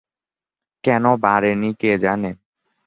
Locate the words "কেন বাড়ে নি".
0.83-1.69